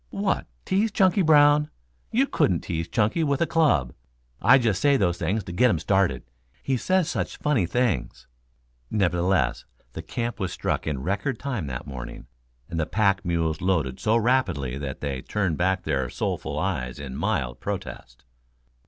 "What, 0.09 0.47
tease 0.65 0.91
Chunky 0.91 1.21
Brown? 1.21 1.69
You 2.09 2.25
couldn't 2.25 2.61
tease 2.61 2.87
Chunky 2.87 3.23
with 3.23 3.39
a 3.39 3.45
club. 3.45 3.93
I 4.41 4.57
just 4.57 4.81
say 4.81 4.97
those 4.97 5.19
things 5.19 5.43
to 5.43 5.51
get 5.51 5.69
him 5.69 5.77
started. 5.77 6.23
He 6.63 6.75
says 6.75 7.07
such 7.07 7.37
funny 7.37 7.67
things." 7.67 8.25
Nevertheless, 8.89 9.65
the 9.93 10.01
camp 10.01 10.39
was 10.39 10.51
struck 10.51 10.87
in 10.87 11.03
record 11.03 11.37
time 11.37 11.67
that 11.67 11.85
morning, 11.85 12.25
and 12.67 12.79
the 12.79 12.87
pack 12.87 13.23
mules 13.23 13.61
loaded 13.61 13.99
so 13.99 14.17
rapidly 14.17 14.75
that 14.75 15.01
they 15.01 15.21
turned 15.21 15.59
back 15.59 15.83
their 15.83 16.09
soulful 16.09 16.57
eyes 16.57 16.97
in 16.99 17.15
mild 17.15 17.59
protest. 17.59 18.25